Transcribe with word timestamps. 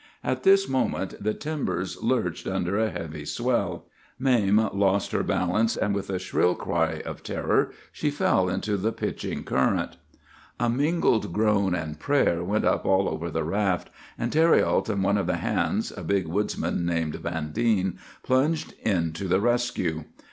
"At 0.23 0.41
this 0.41 0.67
moment 0.67 1.13
the 1.23 1.35
timbers 1.35 2.01
lurched 2.01 2.47
under 2.47 2.75
a 2.79 2.89
heavy 2.89 3.23
swell. 3.23 3.85
Mame 4.17 4.57
lost 4.73 5.11
her 5.11 5.21
balance, 5.21 5.77
and 5.77 5.93
with 5.93 6.09
a 6.09 6.17
shrill 6.17 6.55
cry 6.55 7.03
of 7.05 7.21
terror 7.21 7.71
she 7.91 8.09
fell 8.09 8.49
into 8.49 8.77
the 8.77 8.91
pitching 8.91 9.43
current. 9.43 9.97
"A 10.59 10.71
mingled 10.71 11.31
groan 11.31 11.75
and 11.75 11.99
prayer 11.99 12.43
went 12.43 12.65
up 12.65 12.83
all 12.83 13.07
over 13.07 13.29
the 13.29 13.43
raft; 13.43 13.91
and 14.17 14.31
Thériault 14.31 14.89
and 14.89 15.03
one 15.03 15.19
of 15.19 15.27
the 15.27 15.37
hands, 15.37 15.93
a 15.95 16.03
big 16.03 16.27
woodsman 16.27 16.83
named 16.83 17.13
Vandine, 17.17 17.99
plunged 18.23 18.73
in 18.83 19.13
to 19.13 19.27
the 19.27 19.39
rescue. 19.39 20.05